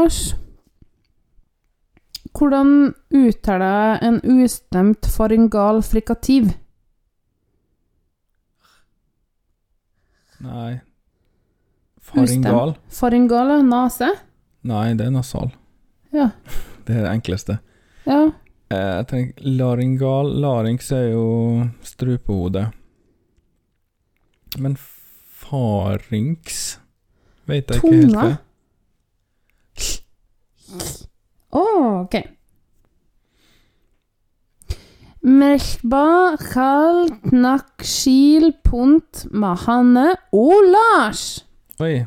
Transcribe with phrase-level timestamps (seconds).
[0.00, 0.34] Lars.
[2.32, 6.52] Hvordan uttaler jeg en ustemt faringal frikativ?
[10.40, 10.80] Nei.
[12.00, 12.76] Faringal?
[12.88, 14.08] Faringal er nase?
[14.64, 15.52] Nei, det er nasal.
[16.14, 16.30] Ja.
[16.86, 17.54] Det er det enkleste.
[18.08, 18.22] Ja.
[18.72, 21.26] Eh, jeg tenker laringal Larynx er jo
[21.86, 22.64] strupehode.
[24.58, 24.74] Men
[25.44, 26.56] farynx
[27.46, 28.24] Vet jeg ikke helt Tunga?
[30.70, 30.92] Hva er.
[31.50, 31.64] Å,
[32.04, 32.20] ok.
[35.20, 41.42] Merkba, kal, knak, skil, punt, mahane og Lars.
[41.82, 42.06] Oi.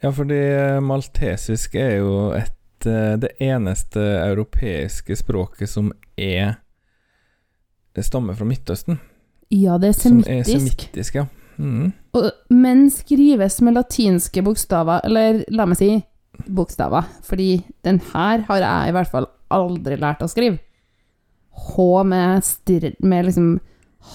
[0.00, 6.54] Ja, fordi eh, maltesisk er jo et eh, Det eneste europeiske språket som er
[7.92, 8.96] Det stammer fra Midtøsten.
[9.52, 10.86] Ja, det er Som er semittisk.
[10.86, 11.26] semittisk, ja.
[11.60, 11.92] Mm.
[12.16, 15.90] Og, men skrives med latinske bokstaver, eller la meg si
[16.48, 20.60] bokstaver, fordi den her har jeg i hvert fall aldri lært å skrive.
[21.50, 23.50] H med, stir, med liksom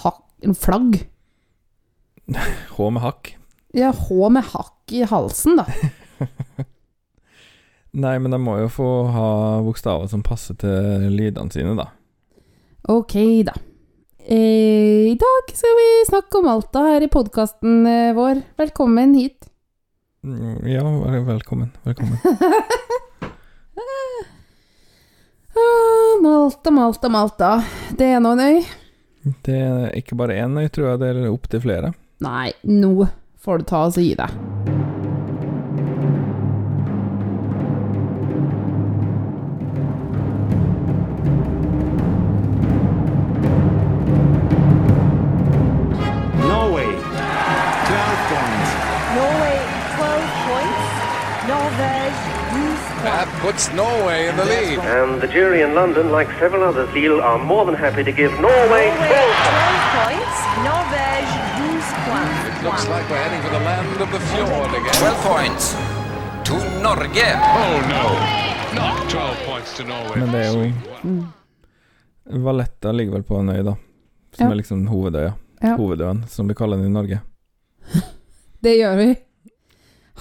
[0.01, 1.01] hakk, en flagg.
[2.77, 3.35] H med hakk.
[3.75, 5.67] Ja, H med hakk i halsen, da.
[7.95, 9.29] Nei, men de må jo få ha
[9.63, 11.89] bokstaver som passer til lydene sine, da.
[12.91, 13.15] Ok,
[13.47, 13.55] da.
[14.25, 18.41] Eh, I dag skal vi snakke om Alta her i podkasten eh, vår.
[18.59, 19.47] Velkommen hit.
[20.25, 20.83] Mm, Ja,
[21.21, 21.71] velkommen.
[21.83, 22.17] Velkommen.
[25.57, 27.63] Ah, Malta, Malta, Malta.
[27.97, 28.65] Det er nå en øy.
[29.45, 30.99] Det er ikke bare én øy, tror jeg.
[30.99, 31.93] Det er opptil flere.
[32.25, 33.07] Nei, nå
[33.45, 34.35] får du ta og gi deg.
[46.49, 46.91] Norway,
[47.87, 48.71] 12 points.
[49.15, 50.83] Norway 12 points.
[51.47, 52.19] Norvège
[52.51, 54.79] 12 That puts Norway in the lead.
[54.79, 58.31] And the jury in London, like several others, Lille, are more than happy to give
[58.41, 60.37] Norway Norway 12 12 points.
[60.69, 62.39] Norvège 12 points.
[62.49, 64.95] It looks like we're heading for the land of the fjord again.
[64.97, 65.65] 12 points
[66.47, 66.53] to
[66.85, 67.27] Norge.
[67.61, 68.05] Oh no,
[68.81, 70.19] not 12 points to Norway.
[70.19, 70.71] Men det er jo
[71.03, 71.25] Mm.
[72.43, 73.75] Valletta ligger vel på en øy, da.
[74.33, 74.51] Som Ja.
[74.51, 75.31] er liksom hovedøya.
[75.61, 75.75] Ja.
[75.77, 77.19] Hovedøen, som vi kaller den i Norge.
[78.63, 79.15] Det gjør vi.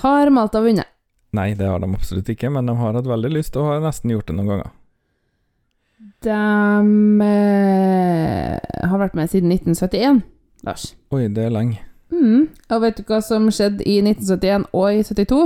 [0.03, 0.91] Har Malta vunnet?
[1.35, 4.13] Nei, det har de absolutt ikke, men de har hatt veldig lyst, og har nesten
[4.15, 4.71] gjort det noen ganger.
[6.25, 6.37] De
[7.27, 10.23] eh, har vært med siden 1971,
[10.65, 10.87] Lars.
[11.15, 11.83] Oi, det er lenge.
[12.15, 12.47] Mm.
[12.71, 15.43] Og vet du hva som skjedde i 1971 og i 72?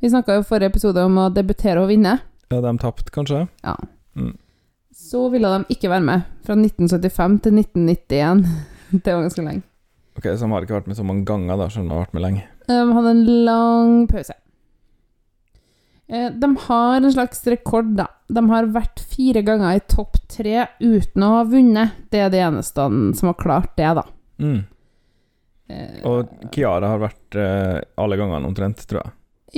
[0.00, 2.18] Vi snakka jo forrige episode om å debutere og vinne.
[2.50, 3.46] Ja, de tapte, kanskje?
[3.64, 3.76] Ja.
[4.18, 4.36] Mm.
[4.96, 6.28] Så ville de ikke være med.
[6.44, 8.44] Fra 1975 til 1991.
[9.04, 9.64] Det var ganske lenge.
[10.18, 12.04] Ok, Så de har ikke vært med så mange ganger, da, selv om de har
[12.04, 12.46] vært med lenge.
[12.70, 14.34] De hadde en lang pause.
[16.08, 18.06] Eh, De har en slags rekord, da.
[18.30, 21.96] De har vært fire ganger i topp tre uten å ha vunnet.
[22.10, 22.86] Det er det eneste
[23.18, 24.04] som har klart det, da.
[24.38, 24.60] Mm.
[25.70, 29.12] Eh, Og Kiara har vært eh, alle gangene omtrent, tror jeg.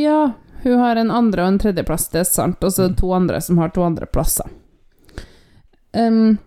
[0.05, 2.65] Ja, hun har en andre og en tredjeplass, det er sant.
[2.65, 2.97] Og så Mm.
[2.97, 4.49] to andre som har to andre plasser.
[5.94, 6.39] Um,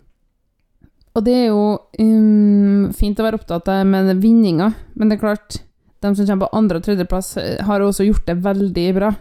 [1.14, 5.22] og det er jo um, fint å være opptatt av med vinninga, men det er
[5.22, 5.60] klart
[6.00, 9.14] de som kommer på andre- og tredjeplass, eh, har også gjort det veldig bra.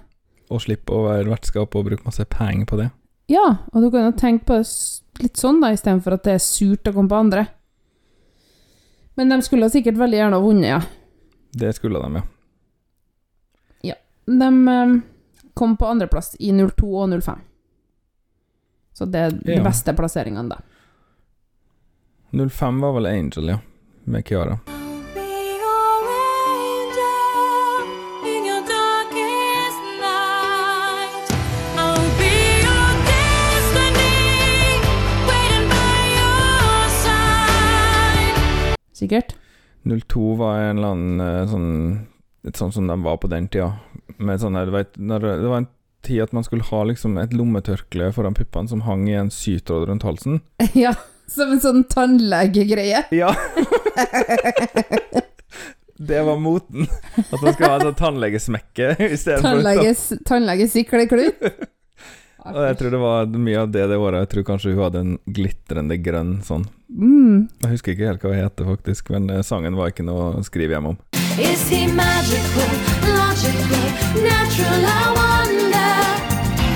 [0.52, 2.91] Og slippe å være vertskap og bruke masse penger på det.
[3.28, 6.44] Ja, og du kan jo tenke på det litt sånn, da, istedenfor at det er
[6.44, 7.47] surt å komme på andre.
[9.18, 10.81] Men de skulle sikkert veldig gjerne ha vunnet, ja.
[11.56, 12.24] Det skulle de, ja.
[13.84, 13.96] Ja.
[14.28, 14.96] De eh,
[15.56, 17.40] kom på andreplass i 02 og 05.
[18.94, 19.63] Så det er de Ja.
[19.63, 20.57] beste plasseringene, da.
[22.31, 23.59] 05 var vel Angel, ja.
[24.06, 24.59] Med Kiara.
[39.05, 39.38] Sikkert.
[39.85, 41.71] 02 var en eller annen eh, sånn
[42.53, 43.71] sånn som de var på den tida.
[44.21, 45.69] Med sånn her, vet, det var en
[46.06, 49.88] tid at man skulle ha liksom et lommetørkle foran puppene som hang i en sytråd
[49.89, 50.41] rundt halsen.
[50.77, 50.94] ja,
[51.31, 53.06] som en sånn tannlegegreie.
[53.15, 53.33] Ja!
[55.97, 56.85] det var moten.
[57.31, 61.45] At man skulle ha en sånn tannlegesmekke istedenfor Tannleges, tannlegesikleklut.
[62.45, 64.25] Og jeg tror det var mye av det det året.
[64.25, 66.68] Jeg tror kanskje hun hadde en glitrende grønn sånn.
[66.94, 67.47] Mm.
[67.63, 70.45] Jeg husker ikke helt hva hun heter, faktisk, men eh, sangen var ikke noe å
[70.45, 71.00] skrive hjem om.
[71.42, 72.69] Is he magical,
[73.09, 73.88] logical,
[74.21, 74.86] natural?
[74.94, 75.97] I wonder.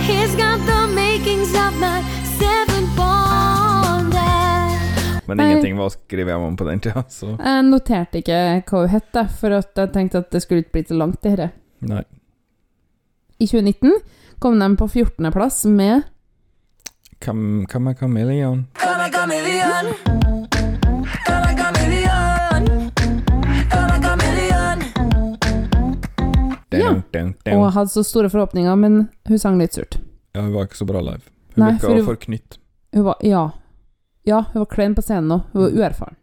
[0.09, 2.01] He's got the makings of my
[2.39, 2.69] seven.
[5.29, 8.79] Men ingenting var å skrive hjem om på den tida, så Jeg noterte ikke hva
[8.81, 11.51] hun het, for at jeg tenkte at det skulle ikke bli så langt, det
[11.85, 12.01] nei.
[13.39, 13.93] I 2019
[14.39, 15.31] kom de på 14.
[15.31, 16.01] plass med
[17.25, 18.65] Come, come a Chameleon?
[26.71, 26.87] Ja.
[26.87, 27.53] Come, dun, dun.
[27.53, 29.97] Og hadde så store forhåpninger, men hun sang litt surt.
[30.31, 31.25] Ja, hun var ikke så bra live.
[31.55, 32.59] Hun Nei, virka for knytt.
[32.93, 33.49] Hun var Ja.
[34.23, 35.41] Ja, hun var klein på scenen nå.
[35.51, 36.15] Hun var uerfaren.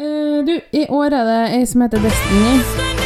[0.00, 2.99] Uh, du, i år er det ei som heter Destiny.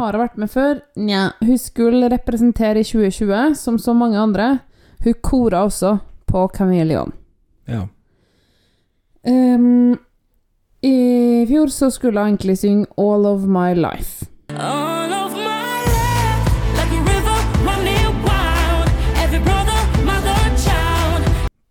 [0.00, 0.78] Har hun vært med før?
[0.96, 1.30] Nja.
[1.44, 4.46] Hun skulle representere i 2020, som så mange andre.
[5.04, 7.12] Hun kora også på Chameleon.
[7.68, 7.82] Ja.
[9.28, 9.98] Um,
[10.82, 10.94] I
[11.48, 14.26] fjor så skulle hun egentlig synge All of My Life.
[14.50, 16.48] All of my life,
[16.78, 17.38] like a river
[17.68, 18.88] running wild.
[19.24, 21.28] Every brother, mother, child.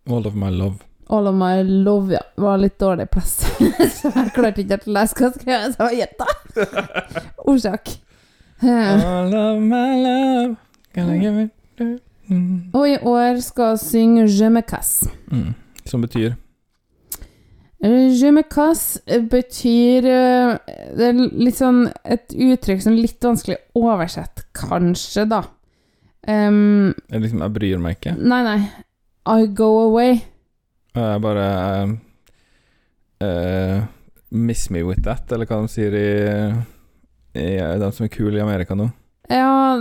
[0.09, 0.77] All of my love.
[1.09, 2.21] All of My Love, ja.
[2.37, 3.39] Var litt dårlig plass.
[3.97, 6.27] så jeg klarte ikke å lese hva skrevet, så jeg gjetta.
[7.49, 7.95] Ordsak.
[8.61, 10.55] Eh, All of my love
[10.93, 11.53] Can I give it
[12.27, 12.73] mm.
[12.75, 15.07] Og i år skal hun synge Je me casse.
[15.31, 15.53] Mm.
[15.87, 16.35] Som betyr
[17.79, 20.57] Eh, Je me casse eh, betyr eh,
[20.97, 25.39] Det er litt sånn et uttrykk som er litt vanskelig å oversette, kanskje, da.
[26.27, 28.17] Jeg liksom, Jeg bryr meg ikke.
[28.19, 28.59] nei, nei.
[29.29, 30.19] I go away.
[30.99, 31.45] Jeg bare
[31.81, 31.91] eh,
[33.27, 33.81] eh,
[34.31, 36.09] Miss me with that, eller hva de sier i,
[37.39, 37.47] i
[37.81, 38.89] De som er kule i Amerika nå.
[39.29, 39.75] Ja,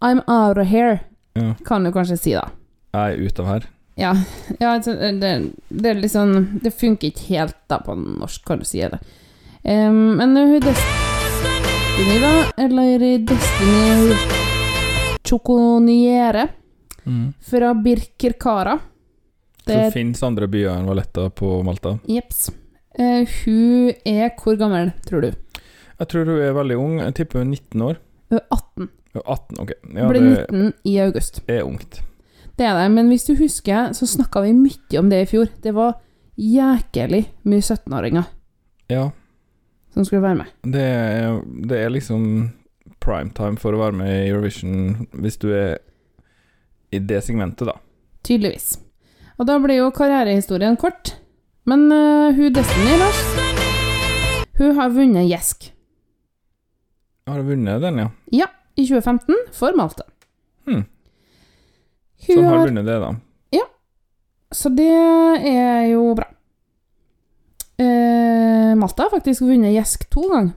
[0.00, 1.00] I'm out of here,
[1.36, 1.54] Ja.
[1.64, 2.48] kan du kanskje si, da.
[2.94, 3.66] Jeg er ute av her.
[3.98, 4.12] Ja,
[4.60, 5.32] ja altså, det,
[5.68, 8.98] det er sånn Det funker ikke helt da på norsk, kan du si det.
[9.64, 12.32] um, men hun Destiny, da,
[12.64, 14.14] eller Destiny
[15.28, 16.48] Choconiere
[17.08, 17.32] Mm.
[17.40, 18.78] fra Birkirkara.
[18.78, 18.97] Så
[19.68, 21.96] Det det fins andre byer enn Valletta på Malta.
[22.08, 22.48] Jepps.
[22.98, 25.32] Uh, hun er hvor gammel, tror du?
[25.98, 26.98] Jeg tror hun er veldig ung.
[27.02, 28.00] Jeg tipper hun er 19 år.
[28.30, 28.88] Hun er 18.
[29.14, 29.72] Hun er 18, ok.
[29.94, 31.40] Ja, Ble 19 i august.
[31.48, 32.00] er ungt.
[32.58, 35.46] Det er det, men hvis du husker, så snakka vi mye om det i fjor.
[35.62, 35.96] Det var
[36.38, 38.26] jækelig mye 17-åringer
[38.90, 39.08] Ja,
[39.94, 40.46] som skulle være med.
[40.72, 42.52] det er, det er liksom
[43.00, 45.78] prime time for å være med i Eurovision hvis du er
[46.94, 47.74] i det segmentet, da.
[48.24, 48.78] Tydeligvis.
[49.38, 51.12] Og da blir jo karrierehistorien kort.
[51.68, 53.18] Men uh, hun Destiny, Lars,
[54.58, 55.68] hun har vunnet Gjesk
[57.28, 58.08] Har hun vunnet den, ja?
[58.34, 60.06] Ja, i 2015 for Malta.
[60.66, 60.86] Hmm.
[62.26, 63.12] Hun Så har har, vunnet det, da.
[63.54, 63.66] Ja.
[64.52, 66.26] så det er jo bra.
[67.78, 70.56] Uh, Malta har faktisk vunnet Gjesk to ganger.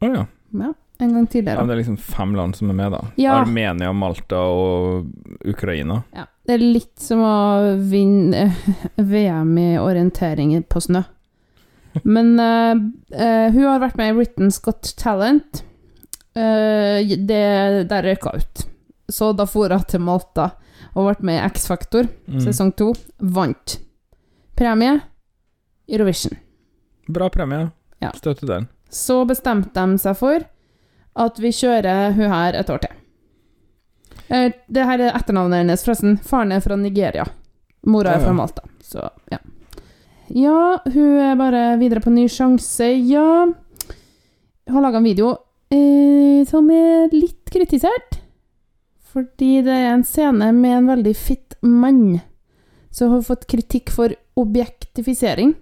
[0.00, 0.24] Å ja.
[0.56, 1.60] Ja, en gang ja.
[1.60, 3.00] men Det er liksom fem land som er med, da.
[3.20, 3.38] Ja.
[3.40, 5.08] Armenia, Malta og
[5.48, 6.02] Ukraina.
[6.16, 7.36] Ja, det er litt som å
[7.90, 11.02] vinne eh, VM i orientering på snø.
[12.06, 12.76] Men uh,
[13.16, 15.64] uh, hun har vært med i Britain's Got Talent.
[16.38, 17.40] Uh, det,
[17.90, 18.66] der røyka ut.
[19.10, 20.52] Så da for hun til Malta
[20.94, 22.40] og vært med i X-Faktor Mm.
[22.44, 22.92] sesong to.
[23.18, 23.78] Vant.
[24.56, 25.00] Premie
[25.90, 26.38] Eurovision.
[27.08, 27.70] Bra premie.
[27.98, 28.12] Ja.
[28.14, 28.68] Støtter den.
[28.90, 30.44] Så bestemte de seg for
[31.20, 32.96] at vi kjører hun her et år til.
[34.30, 36.18] Eh, Det her er etternavnet hennes, forresten.
[36.22, 37.26] Faren er fra Nigeria.
[37.86, 38.32] Mora er fra.
[38.36, 38.62] Malta.
[38.84, 39.38] Så, ja.
[40.30, 43.46] Ja, hun er bare videre på ny sjanse, ja.
[44.66, 45.32] Hun har laga en video
[45.72, 48.20] eh, som er litt kritisert.
[49.10, 52.20] Fordi det er en scene med en veldig fitt mann.
[52.94, 55.56] Så hun har fått kritikk for objektifisering.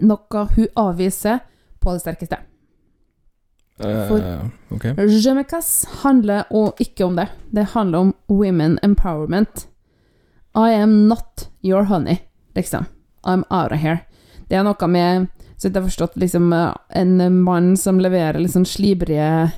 [0.00, 1.42] Noe hun avviser
[1.82, 2.38] på det sterkeste.
[3.80, 4.84] Eh, For- ok.
[4.96, 5.44] Je me
[6.02, 7.28] handler og ikke om det.
[7.50, 9.66] Det handler om women empowerment.
[10.54, 12.18] I am not your honey,
[12.54, 12.86] liksom.
[13.26, 13.98] I'm out of here.
[14.48, 18.52] Det er noe med, så jeg har forstått, liksom eh, en mann som leverer litt
[18.52, 19.50] sånn slibrige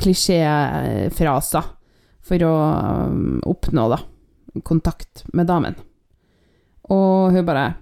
[0.00, 1.64] klisjéfraser
[2.24, 2.52] for å
[3.08, 3.98] um, oppnå, da,
[4.64, 5.76] kontakt med damen.
[6.92, 7.72] Og hun bare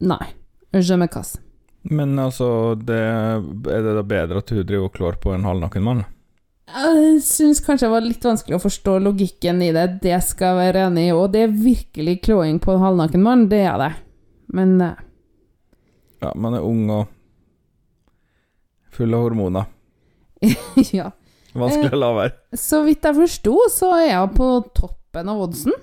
[0.00, 0.30] Nei.
[0.72, 1.42] Je me casse.
[1.82, 5.84] Men altså, det, er det da bedre at hun driver og klår på en halvnaken
[5.84, 6.02] mann?
[6.70, 9.86] Jeg syns kanskje det var litt vanskelig å forstå logikken i det.
[10.04, 11.14] Det skal jeg være enig i.
[11.16, 13.90] Og det er virkelig klåing på en halvnaken mann, det er det.
[14.54, 15.00] Men eh,
[16.20, 17.08] Ja, man er ung og
[18.94, 19.70] full av hormoner.
[20.92, 21.10] ja.
[21.56, 22.34] Vanskelig å la være.
[22.60, 25.74] Så vidt jeg forsto, så er hun på toppen av oddsen.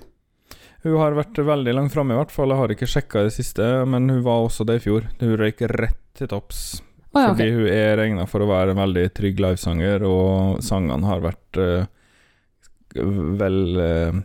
[0.84, 2.52] Hun har vært veldig langt framme, i hvert fall.
[2.52, 5.08] Jeg har ikke sjekka det siste, men hun var også det i fjor.
[5.18, 6.60] Hun røyk rett til topps.
[7.16, 11.08] Oh, ja, fordi hun er regna for å være en veldig trygg livesanger, og sangene
[11.08, 11.88] har vært uh,
[13.40, 14.20] vel, uh,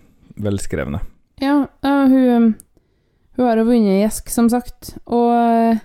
[0.45, 0.99] velskrevne.
[1.41, 2.51] Ja, uh, hun,
[3.33, 4.93] hun har jo vunnet Gjesk, som sagt.
[5.09, 5.81] Og eh,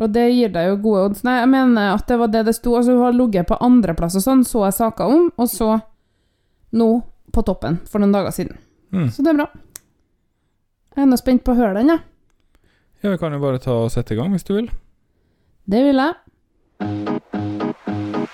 [0.00, 1.24] Og det gir deg jo gode odds.
[1.26, 2.76] Nei, jeg mener at det var det det sto.
[2.78, 5.74] Altså, hun har ligget på andreplass og sånn, så jeg saker om, og så
[6.72, 6.86] nå
[7.34, 8.56] på toppen for noen dager siden.
[8.94, 9.10] Mm.
[9.12, 9.48] Så det er bra.
[10.96, 12.00] Jeg er nå spent på å høre den, jeg.
[13.02, 14.70] Ja, vi kan jo bare ta og sette i gang, hvis du vil.
[15.70, 16.14] Det vil jeg.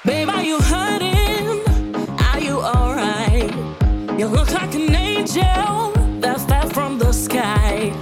[0.06, 1.60] Babe, are you hurting?
[2.30, 3.52] Are you alright?
[4.18, 7.92] You look like an angel that fell from the sky.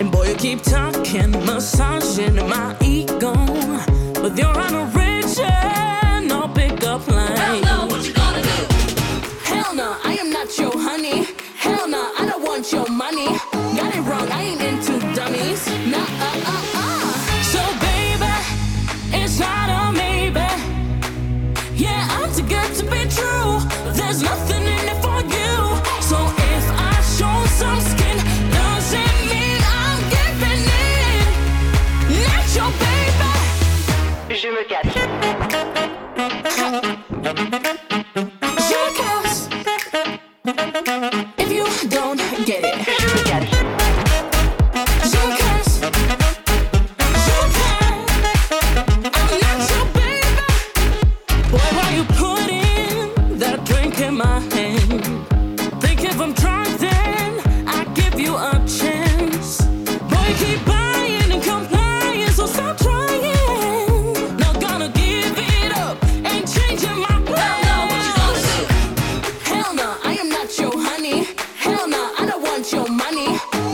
[0.00, 3.34] And boy, you keep talking, massaging my ego.
[4.22, 4.74] But you're on
[34.68, 34.82] chợ
[73.26, 73.65] your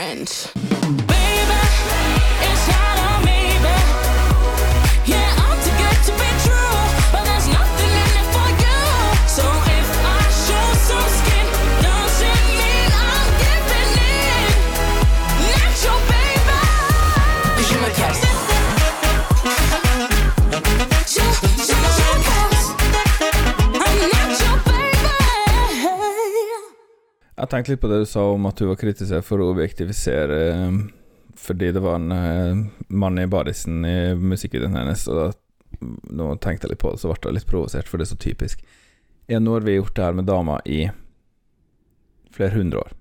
[0.00, 0.59] French.
[27.50, 30.36] Jeg tenkte litt på det du sa om at du var kritisert for å objektivisere
[30.52, 30.74] eh,
[31.40, 32.60] fordi det var en eh,
[32.94, 35.30] mann i badisen i musikkvideoen hennes, og da
[36.14, 38.18] nå tenkte jeg litt på det, så ble jeg litt provosert, for det er så
[38.22, 38.62] typisk.
[39.30, 40.84] Ja, nå har vi gjort det her med damer i
[42.34, 42.92] flere hundre år.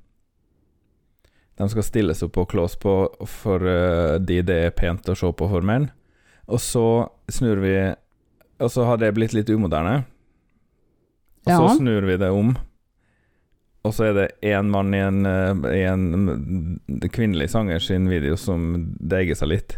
[1.60, 2.94] De skal stilles opp og klås på
[3.28, 5.92] fordi eh, det er pent å se på for menn,
[6.50, 6.86] og så
[7.30, 7.76] snur vi
[8.60, 10.02] Og så har det blitt litt umoderne,
[11.46, 11.76] og så Ja.
[11.78, 12.58] snur vi det om.
[13.88, 18.10] Og så er det én mann i en, eh, i en mm, kvinnelig sanger sin
[18.12, 19.78] video som deiger seg litt.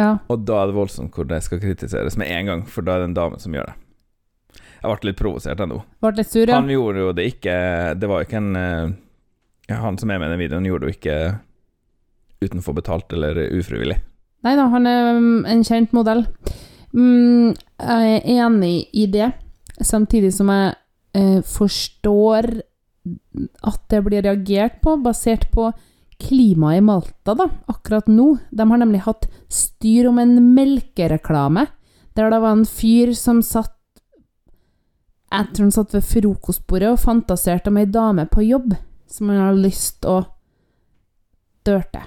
[0.00, 0.16] Ja.
[0.32, 3.04] Og da er det voldsomt hvor det skal kritiseres med en gang, for da er
[3.04, 3.76] det en dame som gjør det.
[4.82, 5.82] Jeg ble litt provosert ennå.
[6.16, 6.56] Litt sur, ja.
[6.58, 7.54] Han gjorde jo det ikke
[7.94, 10.90] Det var jo ikke en eh, Han som er med i den videoen, gjorde det
[10.90, 11.18] jo ikke
[12.42, 14.00] utenfor betalt eller ufrivillig.
[14.42, 16.24] Nei da, han er mm, en kjent modell.
[16.90, 19.28] Mm, jeg er enig i det,
[19.78, 20.72] samtidig som jeg
[21.14, 22.50] eh, forstår
[23.62, 25.72] at det blir reagert på, basert på
[26.22, 28.36] klimaet i Malta da, akkurat nå.
[28.50, 31.66] De har nemlig hatt styr om en melkereklame,
[32.14, 33.78] der det var en fyr som satt
[35.32, 38.74] Jeg tror han satt ved frokostbordet og fantaserte om ei dame på jobb
[39.08, 40.18] som han hadde lyst å
[41.64, 42.02] dørte.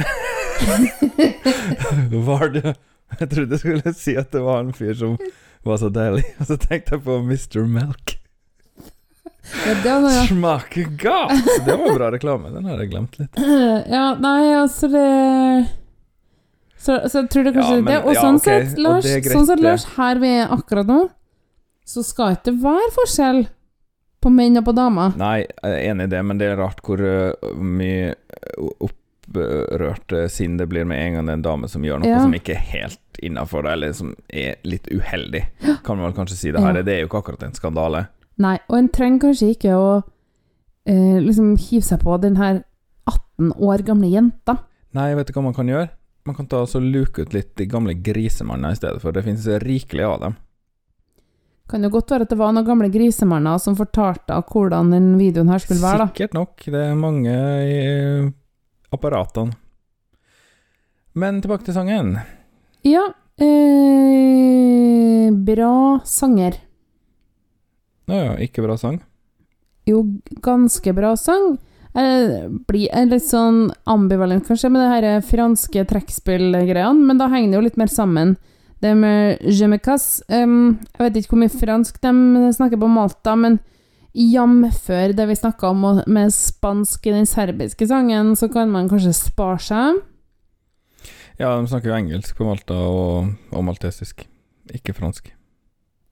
[2.30, 2.74] Var det
[3.20, 5.14] Jeg trodde jeg skulle si at det var en fyr som
[5.66, 7.66] var så deilig, og så tenkte jeg på Mr.
[7.68, 8.19] Melk.
[9.50, 10.60] Ja,
[11.02, 11.64] godt!
[11.66, 13.38] Det var bra reklame, den har jeg glemt litt.
[13.96, 15.06] Ja, nei, altså det
[16.80, 17.96] Så, så jeg tror det kanskje Ja, men- det.
[18.04, 18.66] Og ja, sånn okay.
[18.66, 19.60] sett, Lars, er greit, sånn sett.
[19.64, 21.00] Lars, her vi er akkurat nå,
[21.84, 23.42] så skal ikke det være forskjell
[24.20, 25.14] På menn og på damer.
[25.16, 28.10] Nei, jeg er enig i det, men det er rart hvor øh, mye
[28.84, 32.10] opprørt øh, sinn det blir med en gang det er en dame som gjør noe
[32.10, 32.18] Ja.
[32.20, 35.46] som ikke er helt innafor, eller som er litt uheldig,
[35.84, 36.52] kan man vel kanskje si.
[36.52, 36.82] Det her.
[36.84, 38.06] Det er jo ikke akkurat en skandale.
[38.40, 39.88] Nei, og en trenger kanskje ikke å
[40.88, 42.62] eh, liksom hive seg på den her
[43.10, 44.56] 18 år gamle jenta.
[44.96, 45.90] Nei, vet du hva man kan gjøre?
[46.28, 49.12] Man kan ta og luke ut litt de gamle grisemannene i stedet for.
[49.12, 50.38] Det finnes rikelig av dem.
[51.70, 55.52] Kan jo godt være at det var noen gamle grisemanner som fortalte hvordan den videoen
[55.52, 56.08] her skulle være, da.
[56.10, 56.64] Sikkert nok.
[56.66, 57.76] Det er mange i
[58.90, 59.54] apparatene.
[61.20, 62.16] Men tilbake til sangen.
[62.86, 63.04] Ja,
[63.42, 66.69] eh, bra sanger.
[68.10, 68.98] Å ja, ikke bra sang.
[69.88, 70.02] Jo,
[70.42, 71.54] ganske bra sang.
[71.94, 77.30] Jeg blir jeg er litt sånn ambivalent, kanskje, med det her franske trekkspillgreiene, men da
[77.32, 78.36] henger det jo litt mer sammen.
[78.80, 82.88] Det med je me casse em, Jeg vet ikke hvor mye fransk de snakker på
[82.88, 83.58] Malta, men
[84.16, 89.12] jamfør det vi snakka om med spansk i den serbiske sangen, så kan man kanskje
[89.14, 90.00] spare seg.
[91.40, 94.26] Ja, de snakker jo engelsk på Malta og, og maltesisk.
[94.74, 95.30] Ikke fransk.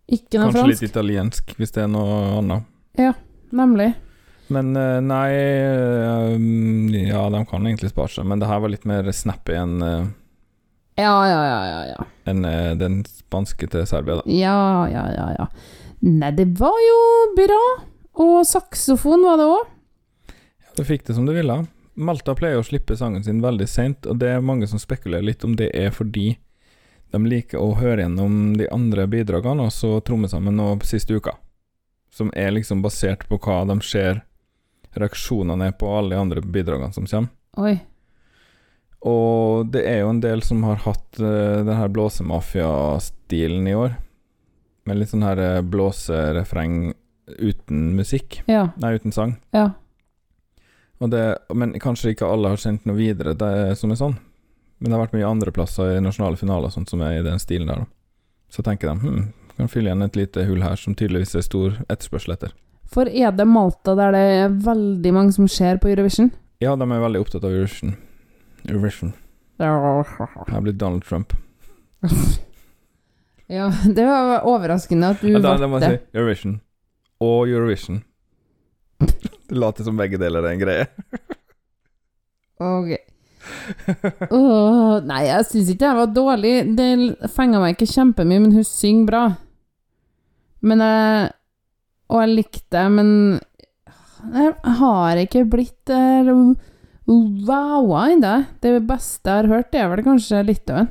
[0.09, 0.71] Ikke noe Kanskje fransk.
[0.73, 2.69] litt italiensk, hvis det er noe annet.
[2.99, 3.13] Ja,
[3.51, 3.95] Nemlig.
[4.49, 8.73] Men eh, nei eh, um, Ja, de kan egentlig spare seg, men det her var
[8.73, 10.07] litt mer snappy enn eh,
[11.03, 11.81] Ja, ja, ja, ja.
[11.93, 12.07] ja.
[12.29, 14.25] enn, eh, den spanske til Serbia, da.
[14.33, 15.49] Ja, ja, ja, ja.
[16.01, 16.99] Nei, det var jo
[17.37, 17.63] bra.
[18.19, 20.35] Og saksofon var det òg.
[20.79, 21.61] Du fikk det som du ville.
[21.99, 25.45] Malta pleier å slippe sangen sin veldig seint, og det er mange som spekulerer litt
[25.47, 26.33] om det er fordi
[27.11, 31.37] de liker å høre gjennom de andre bidragene, og så tromme sammen nå siste uka.
[32.13, 34.25] Som er liksom basert på hva de ser
[34.99, 37.33] reaksjonene er på alle de andre bidragene som kommer.
[37.59, 37.79] Oi.
[39.07, 43.99] Og det er jo en del som har hatt uh, den her blåsemafia-stilen i år.
[44.89, 46.95] Med litt sånn her eh, blåserefreng
[47.37, 48.39] uten musikk.
[48.49, 48.71] Ja.
[48.81, 49.35] Nei, uten sang.
[49.53, 49.75] Ja.
[50.99, 51.25] Det,
[51.55, 54.17] men kanskje ikke alle har sendt noe videre det som er sånn.
[54.79, 57.71] Men det har vært mye andreplasser i nasjonale finaler sånt som er i den stilen
[57.71, 57.83] der.
[57.83, 57.91] Da.
[58.55, 59.23] Så tenker de hm,
[59.59, 62.55] kan fylle igjen et lite hull her som tydeligvis er stor etterspørsel etter.
[62.89, 66.31] For er det Malta der det er veldig mange som ser på Eurovision?
[66.63, 67.97] Ja, de er veldig opptatt av Eurovision.
[68.69, 69.13] Eurovision.
[69.59, 71.35] Her blir Donald Trump.
[73.49, 76.59] Ja, det var overraskende at du Ja, da, da må jeg si Eurovision.
[77.25, 78.03] Og Eurovision.
[79.49, 80.85] Det later som begge deler er en greie.
[82.61, 82.91] Ok.
[84.31, 86.55] Åh, nei, jeg syns ikke jeg var dårlig.
[86.79, 86.89] Det
[87.35, 89.25] fenga meg ikke kjempemye, men hun synger bra.
[90.67, 91.29] Men jeg
[92.09, 93.09] Og jeg likte det, men
[94.33, 96.55] jeg har ikke blitt uh,
[97.09, 98.33] wowa ennå.
[98.63, 100.89] Det beste jeg har hørt, det er vel kanskje Litauen.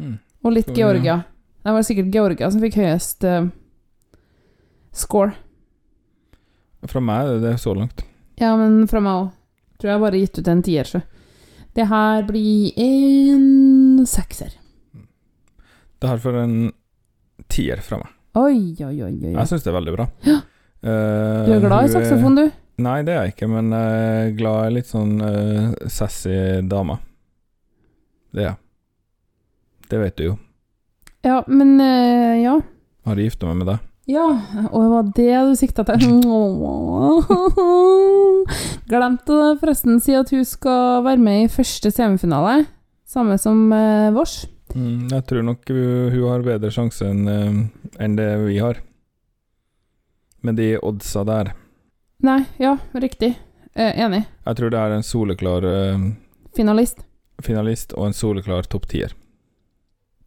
[0.00, 0.16] Mm.
[0.40, 1.20] Og litt Georgia.
[1.60, 3.50] Det var sikkert Georgia som fikk høyest uh,
[4.96, 5.36] score.
[6.88, 8.00] Fra meg er det det så langt.
[8.40, 9.30] Ja, men fra meg òg.
[9.80, 11.02] Tror jeg bare gitt ut en tier, så.
[11.76, 14.56] Det her blir en sekser.
[16.00, 16.56] Det her får en
[17.52, 18.14] tier fra meg.
[18.40, 18.56] Oi,
[18.86, 19.34] oi, oi, oi.
[19.34, 20.06] Jeg syns det er veldig bra.
[20.26, 20.38] Ja.
[20.80, 22.44] Eh, Du er glad i saksofon, du?
[22.80, 26.32] Nei, det er jeg ikke, men jeg er glad i litt sånn uh, sassy
[26.64, 27.02] damer.
[28.32, 28.58] Det er jeg.
[29.90, 30.36] Det vet du jo.
[31.26, 32.54] Ja, men uh, ja.
[33.04, 33.89] Har gifta meg med deg.
[34.10, 34.26] Ja,
[34.72, 36.00] og det var det du sikta til.
[38.90, 42.64] Glemte å forresten si at hun skal være med i første semifinale.
[43.10, 44.44] Samme som eh, vårs.
[44.74, 48.76] Mm, jeg tror nok hun, hun har bedre sjanse enn en det vi har.
[50.46, 51.52] Med de oddsa der.
[52.24, 53.34] Nei, ja, riktig.
[53.74, 54.22] Eh, enig.
[54.46, 55.98] Jeg tror det er en soleklar eh,
[56.56, 56.98] Finalist.
[57.42, 59.10] finalist og en soleklar topp tier.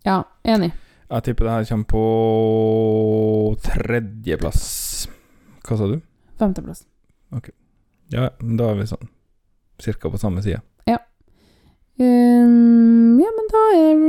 [0.08, 0.72] Ja, enig.
[1.14, 2.04] Jeg tipper det her kommer på
[3.68, 4.64] tredjeplass.
[5.62, 6.00] Hva sa du?
[6.42, 6.86] Femteplass.
[7.36, 7.52] Ok.
[8.14, 9.12] Ja, da er vi sånn
[9.82, 10.62] cirka på samme side.
[11.94, 13.60] Um, ja, men da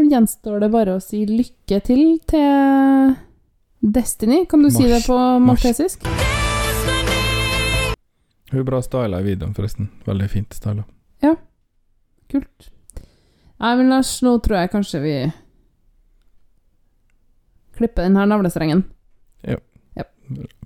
[0.09, 3.12] gjenstår det bare å si lykke til til
[3.85, 4.47] Destiny.
[4.49, 5.07] Kan du si det Mars.
[5.11, 6.07] på maltesisk?
[8.49, 9.90] Hun er bra styla i videoen, forresten.
[10.09, 10.87] Veldig fint styla.
[12.33, 12.71] Kult.
[13.61, 15.17] Nei, men Lars, nå tror jeg kanskje vi
[17.76, 18.84] klipper den her navlestrengen.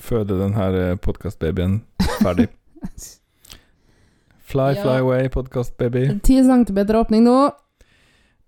[0.01, 1.81] Føde den her podkastbabyen
[2.23, 2.49] ferdig.
[4.49, 4.83] Fly, Ja.
[4.83, 6.21] fly away, podkastbaby.
[6.25, 7.51] Ti centimeter åpning nå.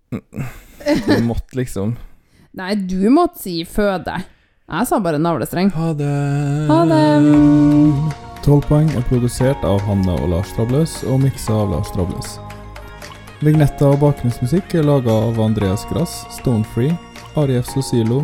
[0.09, 1.91] Du måtte liksom
[2.57, 4.15] Nei, du måtte si føde.
[4.71, 5.69] Jeg sa bare navlestreng.
[5.75, 6.09] Ha det.
[6.71, 7.03] Ha det.
[8.43, 12.37] 12 poeng er produsert av Hanne og Lars Trabløs og miksa av Lars Trabløs.
[13.45, 16.95] Vignetter og bakgrunnsmusikk er laga av Andreas Grass, Stonefree,
[17.39, 18.23] Arief Sosilo,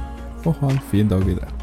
[0.45, 1.60] og ha en fin dag videre.